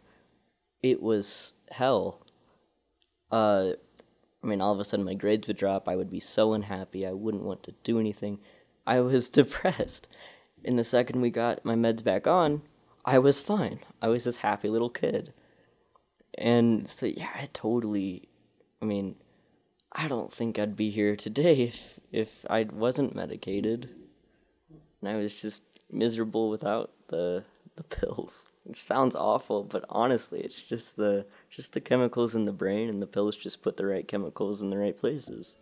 it 0.82 1.02
was 1.02 1.54
hell. 1.72 2.22
Uh 3.32 3.72
I 4.44 4.48
mean 4.48 4.62
all 4.62 4.74
of 4.74 4.80
a 4.80 4.86
sudden 4.86 5.06
my 5.06 5.16
grades 5.16 5.48
would 5.48 5.58
drop. 5.58 5.88
I 5.88 5.96
would 5.96 6.12
be 6.12 6.20
so 6.20 6.54
unhappy. 6.54 7.08
I 7.08 7.14
wouldn't 7.14 7.44
want 7.44 7.64
to 7.64 7.74
do 7.84 8.00
anything. 8.00 8.40
I 8.86 9.00
was 9.00 9.30
depressed. 9.40 10.08
And 10.66 10.80
the 10.80 10.84
second 10.84 11.22
we 11.22 11.30
got 11.30 11.66
my 11.66 11.76
meds 11.76 12.04
back 12.04 12.28
on, 12.28 12.62
I 13.06 13.20
was 13.20 13.42
fine. 13.42 13.80
I 14.02 14.08
was 14.08 14.24
this 14.24 14.38
happy 14.38 14.70
little 14.70 14.90
kid. 14.90 15.34
And 16.38 16.90
so 16.90 17.06
yeah, 17.06 17.30
I 17.36 17.50
totally 17.54 18.30
I 18.82 18.86
mean, 18.86 19.16
I 19.94 20.08
don't 20.08 20.34
think 20.34 20.60
I'd 20.60 20.76
be 20.76 20.90
here 20.90 21.16
today 21.16 21.62
if 21.64 22.00
if 22.12 22.46
I 22.50 22.64
wasn't 22.64 23.16
medicated. 23.16 23.90
And 25.02 25.16
I 25.16 25.18
was 25.18 25.40
just 25.42 25.64
miserable 25.92 26.50
without 26.50 26.92
the 27.08 27.44
the 27.76 27.84
pills. 27.84 28.46
Which 28.66 28.82
sounds 28.82 29.14
awful, 29.14 29.64
but 29.64 29.84
honestly, 29.90 30.40
it's 30.40 30.62
just 30.62 30.96
the 30.96 31.26
just 31.50 31.74
the 31.74 31.82
chemicals 31.82 32.36
in 32.36 32.44
the 32.44 32.54
brain 32.54 32.90
and 32.90 33.02
the 33.02 33.08
pills 33.08 33.36
just 33.36 33.62
put 33.62 33.76
the 33.76 33.86
right 33.86 34.08
chemicals 34.08 34.62
in 34.62 34.70
the 34.70 34.78
right 34.78 34.98
places. 34.98 35.58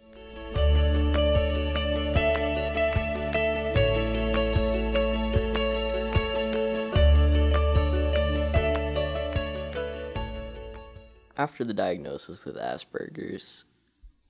After 11.41 11.63
the 11.63 11.73
diagnosis 11.73 12.45
with 12.45 12.55
Asperger's, 12.55 13.65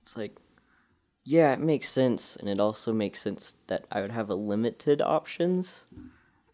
it's 0.02 0.16
like, 0.16 0.36
yeah, 1.24 1.52
it 1.52 1.60
makes 1.60 1.88
sense, 1.88 2.36
and 2.36 2.48
it 2.48 2.58
also 2.58 2.92
makes 2.92 3.20
sense 3.20 3.56
that 3.66 3.84
I 3.92 4.00
would 4.00 4.10
have 4.12 4.30
a 4.30 4.34
limited 4.34 5.02
options, 5.02 5.86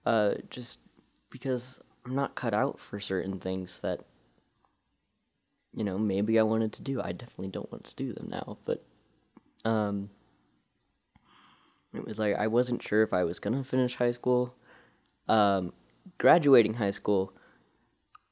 uh, 0.04 0.34
just 0.50 0.78
because 1.30 1.80
I'm 2.04 2.14
not 2.14 2.34
cut 2.34 2.54
out 2.54 2.78
for 2.80 2.98
certain 2.98 3.38
things 3.38 3.80
that, 3.82 4.00
you 5.74 5.84
know, 5.84 5.96
maybe 5.96 6.38
I 6.38 6.42
wanted 6.42 6.72
to 6.74 6.82
do. 6.82 7.00
I 7.00 7.12
definitely 7.12 7.48
don't 7.48 7.70
want 7.70 7.84
to 7.84 7.96
do 7.96 8.12
them 8.12 8.28
now, 8.28 8.58
but, 8.64 8.84
um, 9.64 10.10
it 11.94 12.04
was 12.04 12.18
like 12.18 12.34
I 12.34 12.48
wasn't 12.48 12.82
sure 12.82 13.02
if 13.02 13.12
I 13.12 13.24
was 13.24 13.38
gonna 13.38 13.64
finish 13.64 13.94
high 13.94 14.12
school. 14.12 14.54
Um, 15.28 15.72
graduating 16.18 16.74
high 16.74 16.90
school, 16.90 17.32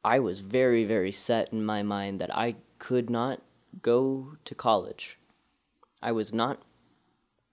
I 0.06 0.20
was 0.20 0.38
very, 0.38 0.84
very 0.84 1.10
set 1.10 1.52
in 1.52 1.64
my 1.64 1.82
mind 1.82 2.20
that 2.20 2.32
I 2.32 2.54
could 2.78 3.10
not 3.10 3.42
go 3.82 4.36
to 4.44 4.54
college. 4.54 5.18
I 6.00 6.12
was 6.12 6.32
not 6.32 6.62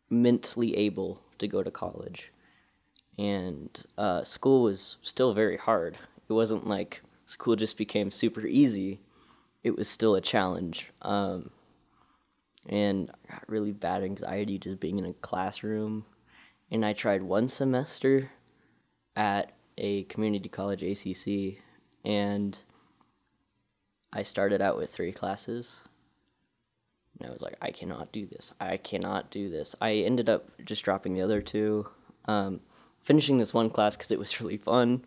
mentally 0.07 0.77
able 0.77 1.19
to 1.39 1.47
go 1.47 1.63
to 1.63 1.71
college. 1.71 2.31
And 3.17 3.83
uh, 3.97 4.23
school 4.23 4.61
was 4.61 4.97
still 5.01 5.33
very 5.33 5.57
hard. 5.57 5.97
It 6.29 6.33
wasn't 6.33 6.67
like 6.67 7.01
school 7.25 7.55
just 7.55 7.75
became 7.75 8.11
super 8.11 8.45
easy, 8.45 8.99
it 9.63 9.75
was 9.75 9.87
still 9.87 10.13
a 10.13 10.21
challenge. 10.21 10.91
Um, 11.01 11.49
and 12.69 13.09
I 13.27 13.33
got 13.33 13.49
really 13.49 13.71
bad 13.71 14.03
anxiety 14.03 14.59
just 14.59 14.79
being 14.79 14.99
in 14.99 15.05
a 15.05 15.13
classroom. 15.13 16.05
And 16.69 16.85
I 16.85 16.93
tried 16.93 17.23
one 17.23 17.47
semester 17.47 18.29
at 19.15 19.53
a 19.75 20.03
community 20.03 20.49
college 20.49 20.83
ACC 20.83 21.62
and 22.05 22.57
I 24.11 24.23
started 24.23 24.61
out 24.61 24.77
with 24.77 24.91
three 24.91 25.11
classes. 25.11 25.81
And 27.19 27.29
I 27.29 27.31
was 27.31 27.41
like, 27.41 27.55
I 27.61 27.71
cannot 27.71 28.11
do 28.11 28.25
this. 28.25 28.53
I 28.59 28.77
cannot 28.77 29.31
do 29.31 29.49
this. 29.49 29.75
I 29.81 29.93
ended 29.93 30.29
up 30.29 30.49
just 30.65 30.83
dropping 30.83 31.13
the 31.13 31.21
other 31.21 31.41
two, 31.41 31.87
um, 32.25 32.59
finishing 33.03 33.37
this 33.37 33.53
one 33.53 33.69
class 33.69 33.95
because 33.95 34.11
it 34.11 34.19
was 34.19 34.39
really 34.41 34.57
fun. 34.57 35.03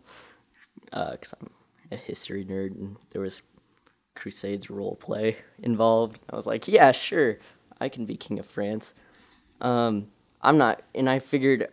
Because 0.85 1.33
uh, 1.33 1.37
I'm 1.41 1.49
a 1.91 1.95
history 1.95 2.45
nerd, 2.45 2.75
and 2.75 2.97
there 3.11 3.21
was 3.21 3.41
Crusades 4.15 4.69
role 4.69 4.95
play 4.95 5.37
involved. 5.59 6.19
I 6.29 6.35
was 6.35 6.47
like, 6.47 6.67
yeah, 6.67 6.91
sure, 6.91 7.37
I 7.79 7.89
can 7.89 8.05
be 8.05 8.17
King 8.17 8.39
of 8.39 8.45
France. 8.45 8.93
Um, 9.61 10.07
I'm 10.41 10.57
not, 10.57 10.81
and 10.95 11.09
I 11.09 11.19
figured, 11.19 11.67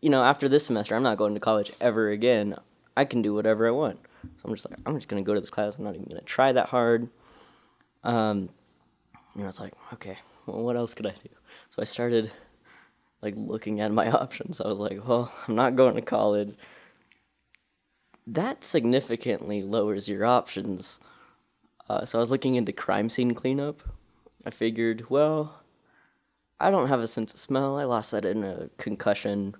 you 0.00 0.10
know, 0.10 0.22
after 0.22 0.48
this 0.48 0.66
semester, 0.66 0.94
I'm 0.94 1.02
not 1.02 1.18
going 1.18 1.34
to 1.34 1.40
college 1.40 1.72
ever 1.80 2.10
again. 2.10 2.56
I 2.96 3.04
can 3.04 3.22
do 3.22 3.34
whatever 3.34 3.66
I 3.66 3.70
want. 3.70 4.00
So 4.22 4.48
I'm 4.48 4.54
just 4.54 4.68
like, 4.70 4.78
I'm 4.86 4.96
just 4.96 5.08
gonna 5.08 5.22
go 5.22 5.34
to 5.34 5.40
this 5.40 5.50
class. 5.50 5.76
I'm 5.76 5.84
not 5.84 5.94
even 5.94 6.06
gonna 6.06 6.20
try 6.22 6.52
that 6.52 6.68
hard. 6.68 7.08
Um, 8.04 8.48
and 9.34 9.42
I 9.42 9.46
was 9.46 9.60
like, 9.60 9.74
okay, 9.94 10.18
well, 10.46 10.62
what 10.62 10.76
else 10.76 10.94
could 10.94 11.06
I 11.06 11.10
do? 11.10 11.30
So 11.70 11.82
I 11.82 11.84
started 11.84 12.30
like 13.22 13.34
looking 13.36 13.80
at 13.80 13.92
my 13.92 14.10
options. 14.10 14.60
I 14.60 14.68
was 14.68 14.78
like, 14.78 15.06
well, 15.06 15.32
I'm 15.46 15.54
not 15.54 15.76
going 15.76 15.94
to 15.94 16.02
college. 16.02 16.54
That 18.26 18.64
significantly 18.64 19.62
lowers 19.62 20.08
your 20.08 20.24
options. 20.24 21.00
Uh, 21.88 22.04
so 22.04 22.18
I 22.18 22.20
was 22.20 22.30
looking 22.30 22.54
into 22.54 22.72
crime 22.72 23.08
scene 23.08 23.34
cleanup. 23.34 23.82
I 24.46 24.50
figured, 24.50 25.10
well, 25.10 25.60
I 26.58 26.70
don't 26.70 26.88
have 26.88 27.00
a 27.00 27.08
sense 27.08 27.34
of 27.34 27.40
smell. 27.40 27.78
I 27.78 27.84
lost 27.84 28.10
that 28.12 28.24
in 28.24 28.44
a 28.44 28.68
concussion 28.78 29.54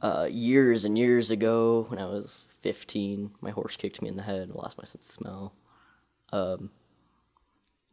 uh, 0.00 0.28
years 0.30 0.84
and 0.84 0.96
years 0.96 1.30
ago 1.30 1.86
when 1.88 1.98
I 1.98 2.04
was 2.04 2.44
15. 2.66 3.30
My 3.40 3.50
horse 3.50 3.76
kicked 3.76 4.02
me 4.02 4.08
in 4.08 4.16
the 4.16 4.24
head. 4.24 4.50
I 4.52 4.58
lost 4.58 4.76
my 4.76 4.82
sense 4.82 5.08
of 5.08 5.14
smell. 5.14 5.52
Um, 6.32 6.70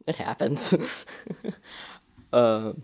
it 0.04 0.16
happens. 0.16 0.74
um, 2.32 2.82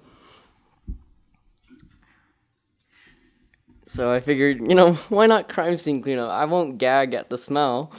so 3.86 4.12
I 4.12 4.20
figured, 4.20 4.60
you 4.60 4.76
know, 4.76 4.92
why 5.08 5.26
not 5.26 5.48
crime 5.48 5.76
scene 5.76 6.00
cleanup? 6.00 6.30
I 6.30 6.44
won't 6.44 6.78
gag 6.78 7.12
at 7.12 7.28
the 7.28 7.36
smell 7.36 7.90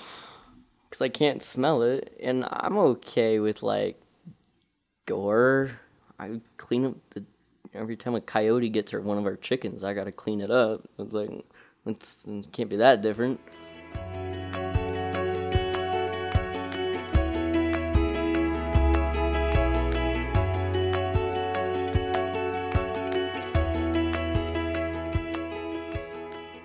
because 0.89 1.01
I 1.01 1.09
can't 1.09 1.43
smell 1.43 1.81
it, 1.81 2.15
and 2.23 2.45
I'm 2.49 2.77
okay 2.77 3.39
with 3.39 3.61
like 3.61 4.01
gore. 5.05 5.71
I 6.17 6.39
clean 6.55 6.85
up 6.85 6.95
the 7.09 7.25
every 7.73 7.97
time 7.97 8.15
a 8.15 8.21
coyote 8.21 8.69
gets 8.69 8.91
hurt 8.91 9.03
one 9.03 9.17
of 9.17 9.25
our 9.25 9.35
chickens. 9.35 9.83
I 9.83 9.93
gotta 9.93 10.13
clean 10.13 10.39
it 10.39 10.49
up. 10.49 10.87
It's 10.97 11.11
like 11.11 11.43
it's, 11.85 12.23
it 12.25 12.47
can't 12.53 12.69
be 12.69 12.77
that 12.77 13.01
different. 13.01 13.41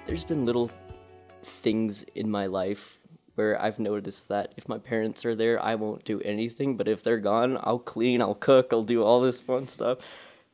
There's 0.07 0.25
been 0.25 0.47
little 0.47 0.71
things 1.43 2.05
in 2.15 2.31
my 2.31 2.47
life 2.47 2.99
where 3.35 3.61
I've 3.61 3.79
noticed 3.79 4.29
that 4.29 4.55
if 4.57 4.67
my 4.67 4.79
parents 4.79 5.27
are 5.27 5.35
there, 5.35 5.63
I 5.63 5.75
won't 5.75 6.05
do 6.05 6.23
anything, 6.23 6.77
but 6.77 6.89
if 6.89 7.03
they're 7.03 7.19
gone, 7.19 7.59
I'll 7.61 7.79
clean, 7.79 8.23
I'll 8.23 8.35
cook, 8.35 8.69
I'll 8.73 8.83
do 8.83 9.03
all 9.03 9.21
this 9.21 9.41
fun 9.41 9.69
stuff. 9.69 9.99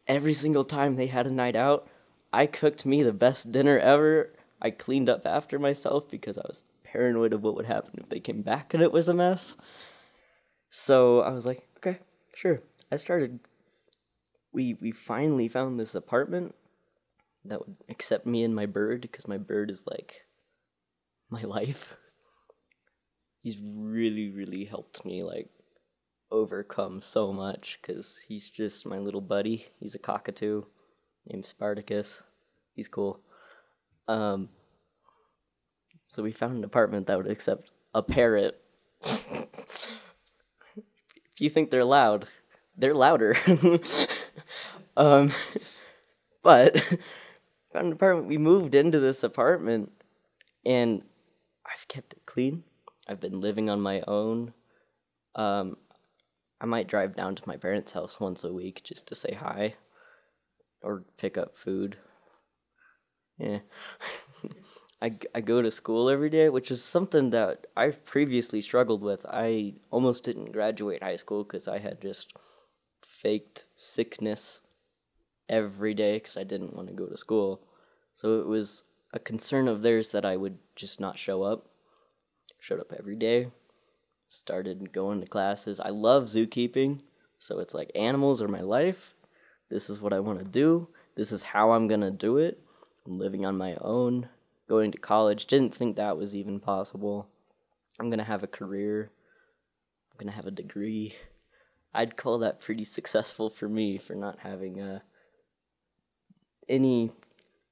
Every 0.08 0.34
single 0.34 0.64
time 0.64 0.96
they 0.96 1.06
had 1.06 1.28
a 1.28 1.30
night 1.30 1.54
out, 1.54 1.86
I 2.32 2.46
cooked 2.46 2.84
me 2.84 3.04
the 3.04 3.12
best 3.12 3.52
dinner 3.52 3.78
ever. 3.78 4.30
I 4.62 4.70
cleaned 4.70 5.10
up 5.10 5.26
after 5.26 5.58
myself 5.58 6.08
because 6.08 6.38
I 6.38 6.42
was 6.46 6.64
paranoid 6.84 7.32
of 7.32 7.42
what 7.42 7.56
would 7.56 7.66
happen 7.66 7.98
if 7.98 8.08
they 8.08 8.20
came 8.20 8.42
back 8.42 8.72
and 8.72 8.82
it 8.82 8.92
was 8.92 9.08
a 9.08 9.14
mess. 9.14 9.56
So 10.70 11.20
I 11.20 11.30
was 11.32 11.44
like, 11.44 11.66
okay, 11.78 11.98
sure. 12.34 12.62
I 12.90 12.96
started 12.96 13.40
we 14.52 14.74
we 14.80 14.92
finally 14.92 15.48
found 15.48 15.80
this 15.80 15.94
apartment 15.94 16.54
that 17.44 17.58
would 17.58 17.76
accept 17.88 18.26
me 18.26 18.44
and 18.44 18.54
my 18.54 18.66
bird 18.66 19.00
because 19.00 19.26
my 19.26 19.38
bird 19.38 19.70
is 19.70 19.82
like 19.86 20.22
my 21.30 21.42
life. 21.56 21.96
He's 23.42 23.58
really 23.58 24.30
really 24.30 24.64
helped 24.64 25.04
me 25.04 25.24
like 25.24 25.50
overcome 26.30 27.00
so 27.00 27.32
much 27.32 27.78
because 27.80 28.20
he's 28.28 28.48
just 28.48 28.86
my 28.86 28.98
little 28.98 29.20
buddy. 29.20 29.66
He's 29.80 29.94
a 29.94 29.98
cockatoo 29.98 30.62
named 31.26 31.46
Spartacus. 31.46 32.22
He's 32.74 32.88
cool. 32.88 33.20
Um, 34.08 34.48
so 36.08 36.22
we 36.22 36.32
found 36.32 36.58
an 36.58 36.64
apartment 36.64 37.06
that 37.06 37.16
would 37.16 37.30
accept 37.30 37.70
a 37.94 38.02
parrot. 38.02 38.60
if 39.02 39.48
you 41.38 41.48
think 41.48 41.70
they're 41.70 41.84
loud, 41.84 42.26
they're 42.76 42.94
louder. 42.94 43.36
um, 44.96 45.32
but 46.42 46.78
found 47.72 47.86
an 47.86 47.92
apartment. 47.92 48.28
We 48.28 48.38
moved 48.38 48.74
into 48.74 49.00
this 49.00 49.22
apartment, 49.24 49.92
and 50.64 51.02
I've 51.66 51.88
kept 51.88 52.12
it 52.12 52.26
clean. 52.26 52.64
I've 53.08 53.20
been 53.20 53.40
living 53.40 53.70
on 53.70 53.80
my 53.80 54.02
own. 54.06 54.52
Um, 55.34 55.76
I 56.60 56.66
might 56.66 56.88
drive 56.88 57.16
down 57.16 57.34
to 57.36 57.42
my 57.46 57.56
parents' 57.56 57.92
house 57.92 58.20
once 58.20 58.44
a 58.44 58.52
week 58.52 58.82
just 58.84 59.06
to 59.08 59.14
say 59.14 59.34
hi 59.34 59.74
or 60.82 61.04
pick 61.16 61.38
up 61.38 61.56
food. 61.56 61.96
Yeah. 63.42 63.58
I, 65.02 65.16
I 65.34 65.40
go 65.40 65.60
to 65.60 65.70
school 65.72 66.08
every 66.08 66.30
day, 66.30 66.48
which 66.48 66.70
is 66.70 66.82
something 66.82 67.30
that 67.30 67.66
I've 67.76 68.04
previously 68.04 68.62
struggled 68.62 69.02
with. 69.02 69.26
I 69.26 69.74
almost 69.90 70.22
didn't 70.22 70.52
graduate 70.52 71.02
high 71.02 71.16
school 71.16 71.42
because 71.42 71.66
I 71.66 71.78
had 71.78 72.00
just 72.00 72.32
faked 73.04 73.64
sickness 73.74 74.60
every 75.48 75.92
day 75.92 76.18
because 76.18 76.36
I 76.36 76.44
didn't 76.44 76.76
want 76.76 76.86
to 76.86 76.94
go 76.94 77.06
to 77.06 77.16
school. 77.16 77.62
So 78.14 78.38
it 78.38 78.46
was 78.46 78.84
a 79.12 79.18
concern 79.18 79.66
of 79.66 79.82
theirs 79.82 80.12
that 80.12 80.24
I 80.24 80.36
would 80.36 80.58
just 80.76 81.00
not 81.00 81.18
show 81.18 81.42
up. 81.42 81.66
Showed 82.60 82.78
up 82.78 82.92
every 82.96 83.16
day, 83.16 83.48
started 84.28 84.92
going 84.92 85.20
to 85.20 85.26
classes. 85.26 85.80
I 85.80 85.88
love 85.88 86.24
zookeeping, 86.26 87.00
so 87.40 87.58
it's 87.58 87.74
like 87.74 87.90
animals 87.96 88.40
are 88.40 88.46
my 88.46 88.60
life. 88.60 89.14
This 89.68 89.90
is 89.90 90.00
what 90.00 90.12
I 90.12 90.20
want 90.20 90.38
to 90.38 90.44
do. 90.44 90.86
This 91.16 91.32
is 91.32 91.42
how 91.42 91.72
I'm 91.72 91.88
going 91.88 92.02
to 92.02 92.12
do 92.12 92.36
it. 92.38 92.62
I'm 93.06 93.18
living 93.18 93.44
on 93.44 93.56
my 93.56 93.76
own, 93.80 94.28
going 94.68 94.92
to 94.92 94.98
college. 94.98 95.46
Didn't 95.46 95.74
think 95.74 95.96
that 95.96 96.16
was 96.16 96.34
even 96.34 96.60
possible. 96.60 97.28
I'm 97.98 98.08
going 98.08 98.18
to 98.18 98.24
have 98.24 98.42
a 98.42 98.48
career. 98.48 99.10
I'm 100.10 100.18
going 100.18 100.30
to 100.30 100.36
have 100.36 100.46
a 100.46 100.52
degree. 100.52 101.14
I'd 101.94 102.16
call 102.16 102.38
that 102.38 102.60
pretty 102.60 102.84
successful 102.84 103.50
for 103.50 103.68
me 103.68 103.98
for 103.98 104.14
not 104.14 104.38
having 104.40 104.80
uh, 104.80 105.00
any 106.68 107.12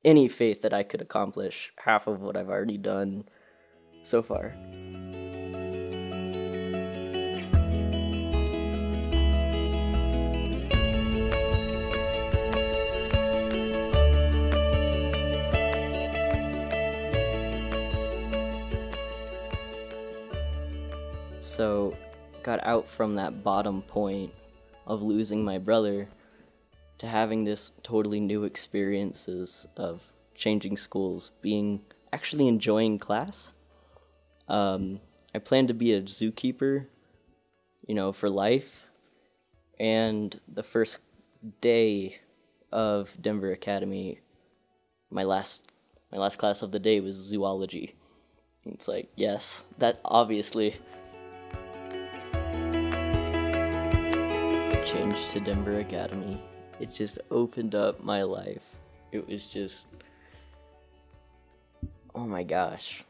any 0.05 0.29
faith 0.29 0.63
that 0.63 0.73
I 0.73 0.83
could 0.83 1.03
accomplish 1.03 1.73
half 1.85 2.07
of 2.07 2.21
what 2.23 2.37
I've 2.37 2.49
already 2.49 2.79
done 2.79 3.25
so 4.03 4.23
far. 4.23 4.55
So, 21.61 21.95
got 22.43 22.67
out 22.67 22.89
from 22.89 23.17
that 23.17 23.45
bottom 23.45 23.83
point 23.83 24.33
of 24.87 25.03
losing 25.03 25.45
my 25.45 25.59
brother 25.59 26.09
to 26.97 27.07
having 27.07 27.45
this 27.45 27.71
totally 27.83 28.19
new 28.19 28.45
experiences 28.45 29.69
of 29.77 30.01
changing 30.35 30.79
schools, 30.79 31.33
being 31.43 31.83
actually 32.15 32.49
enjoying 32.49 32.97
class. 32.97 33.53
Um, 34.49 35.01
I 35.35 35.39
plan 35.39 35.67
to 35.67 35.75
be 35.75 35.93
a 35.93 36.01
zookeeper, 36.01 36.87
you 37.87 37.95
know, 37.95 38.11
for 38.15 38.31
life. 38.31 38.85
And 39.79 40.41
the 40.49 40.63
first 40.63 40.97
day 41.61 42.21
of 42.73 43.11
Denver 43.21 43.53
Academy, 43.53 44.21
my 45.11 45.25
last 45.25 45.71
my 46.11 46.17
last 46.17 46.39
class 46.39 46.63
of 46.63 46.73
the 46.73 46.79
day 46.79 47.01
was 47.01 47.17
zoology. 47.17 47.97
It's 48.65 48.89
like, 48.89 49.11
yes, 49.15 49.65
that 49.77 50.01
obviously 50.07 50.77
changed 54.91 55.31
to 55.31 55.39
Denver 55.39 55.79
Academy. 55.79 56.43
It 56.81 56.93
just 56.93 57.21
opened 57.31 57.77
up 57.77 58.03
my 58.03 58.25
life. 58.25 58.75
It 59.13 59.29
was 59.29 59.47
just 59.47 59.87
oh 62.13 62.25
my 62.25 62.43
gosh. 62.43 63.05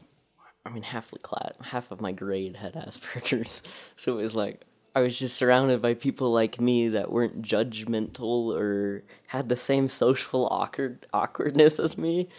I 0.63 0.69
mean 0.69 0.83
half 0.83 1.09
the 1.09 1.17
class 1.17 1.53
half 1.59 1.89
of 1.89 1.99
my 1.99 2.11
grade 2.11 2.55
had 2.55 2.73
Asperger's. 2.75 3.63
So 3.95 4.19
it 4.19 4.21
was 4.21 4.35
like 4.35 4.63
I 4.93 5.01
was 5.01 5.17
just 5.17 5.37
surrounded 5.37 5.81
by 5.81 5.95
people 5.95 6.31
like 6.31 6.61
me 6.61 6.89
that 6.89 7.11
weren't 7.11 7.41
judgmental 7.41 8.55
or 8.55 9.03
had 9.25 9.49
the 9.49 9.55
same 9.55 9.89
social 9.89 10.47
awkward 10.51 11.07
awkwardness 11.15 11.79
as 11.79 11.97
me. 11.97 12.29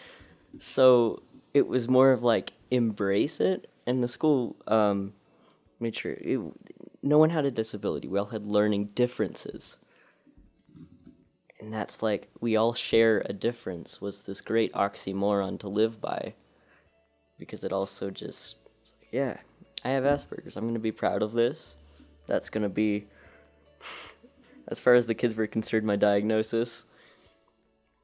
So 0.61 1.21
it 1.53 1.67
was 1.67 1.89
more 1.89 2.13
of 2.13 2.23
like 2.23 2.53
embrace 2.71 3.41
it 3.41 3.69
and 3.89 4.05
the 4.05 4.09
school 4.09 4.55
um 4.69 5.15
made 5.81 5.97
sure 5.97 6.13
it, 6.13 6.41
no 7.03 7.19
one 7.19 7.31
had 7.31 7.45
a 7.45 7.51
disability. 7.51 8.09
We 8.09 8.19
all 8.19 8.27
had 8.27 8.47
learning 8.47 8.91
differences. 8.95 9.79
And 11.61 11.73
that's 11.73 12.03
like 12.03 12.29
we 12.41 12.57
all 12.57 12.75
share 12.75 13.23
a 13.27 13.33
difference 13.33 14.01
was 14.01 14.23
this 14.23 14.41
great 14.41 14.73
oxymoron 14.73 15.59
to 15.61 15.69
live 15.69 16.01
by. 16.01 16.35
Because 17.39 17.65
it 17.65 17.73
also 17.73 18.11
just 18.11 18.57
like, 19.01 19.09
yeah, 19.13 19.37
I 19.85 19.91
have 19.91 20.05
Asperger's. 20.05 20.57
I'm 20.57 20.65
going 20.65 20.75
to 20.75 20.81
be 20.81 20.93
proud 20.93 21.23
of 21.23 21.33
this. 21.33 21.77
That's 22.27 22.51
going 22.51 22.63
to 22.63 22.69
be 22.69 23.07
as 24.69 24.79
far 24.79 24.95
as 24.95 25.07
the 25.07 25.15
kids 25.15 25.35
were 25.35 25.47
concerned 25.47 25.87
my 25.87 25.97
diagnosis 25.97 26.85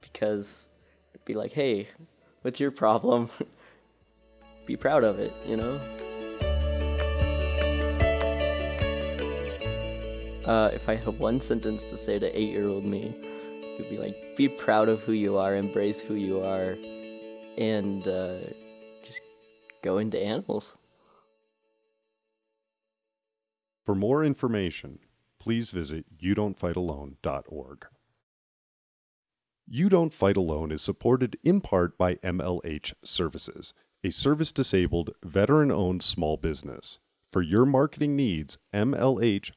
because 0.01 0.69
it'd 1.15 1.25
be 1.25 1.35
like, 1.35 1.53
"Hey, 1.53 1.89
what's 2.43 2.59
your 2.59 2.73
problem?" 2.73 3.31
be 4.67 4.77
proud 4.77 5.05
of 5.05 5.19
it, 5.19 5.33
you 5.47 5.57
know? 5.57 5.81
Uh, 10.49 10.71
if 10.73 10.89
I 10.89 10.97
had 10.97 11.19
one 11.19 11.41
sentence 11.41 11.85
to 11.85 11.97
say 11.97 12.19
to 12.19 12.39
eight 12.39 12.49
year 12.51 12.69
old 12.69 12.85
me, 12.85 13.15
it 13.23 13.79
would 13.79 13.91
be 13.91 13.99
like, 13.99 14.17
be 14.37 14.49
proud 14.49 14.89
of 14.89 15.01
who 15.03 15.13
you 15.13 15.37
are, 15.37 15.55
embrace 15.55 16.01
who 16.01 16.15
you 16.15 16.41
are, 16.41 16.77
and 17.59 18.09
uh, 18.09 18.39
just 19.05 19.21
go 19.83 19.99
into 19.99 20.19
animals. 20.19 20.75
For 23.85 23.95
more 23.95 24.25
information, 24.25 24.99
please 25.39 25.71
visit 25.71 26.07
youdon'tfightalone.org. 26.19 27.87
You 29.71 29.89
Don't 29.91 30.15
Fight 30.15 30.37
Alone 30.39 30.73
is 30.73 30.81
supported 30.81 31.39
in 31.45 31.61
part 31.61 31.99
by 31.99 32.15
MLH 32.17 32.95
Services, 33.05 33.75
a 34.03 34.11
service 34.11 34.51
disabled, 34.51 35.11
veteran 35.23 35.71
owned 35.71 36.03
small 36.03 36.39
business. 36.39 37.01
For 37.31 37.43
your 37.43 37.67
marketing 37.67 38.17
needs, 38.17 38.57
MLH 38.73 39.53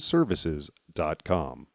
services.com. 0.00 1.66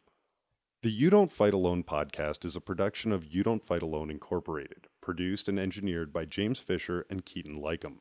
The 0.82 0.90
You 0.90 1.08
Don't 1.08 1.30
Fight 1.30 1.54
Alone 1.54 1.84
podcast 1.84 2.44
is 2.44 2.56
a 2.56 2.60
production 2.60 3.12
of 3.12 3.32
You 3.32 3.44
Don't 3.44 3.64
Fight 3.64 3.82
Alone 3.82 4.10
Incorporated, 4.10 4.88
produced 5.00 5.46
and 5.46 5.56
engineered 5.56 6.12
by 6.12 6.24
James 6.24 6.58
Fisher 6.58 7.06
and 7.08 7.24
Keaton 7.24 7.60
Lycum. 7.60 8.00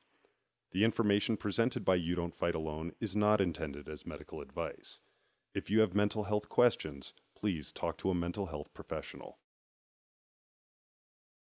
The 0.71 0.83
information 0.83 1.37
presented 1.37 1.85
by 1.85 1.95
You 1.95 2.15
Don't 2.15 2.35
Fight 2.35 2.55
Alone 2.55 2.93
is 2.99 3.15
not 3.15 3.39
intended 3.39 3.87
as 3.87 4.07
medical 4.07 4.41
advice. 4.41 5.01
If 5.53 5.69
you 5.69 5.81
have 5.81 5.93
mental 5.93 6.23
health 6.23 6.49
questions, 6.49 7.13
please 7.37 7.71
talk 7.71 7.99
to 7.99 8.09
a 8.09 8.15
mental 8.15 8.47
health 8.47 8.73
professional. 8.73 9.37